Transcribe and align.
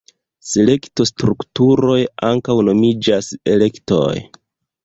Selekto-strukturoj 0.51 1.99
ankaŭ 2.31 2.57
nomiĝas 2.71 3.31
elektoj. 3.55 4.13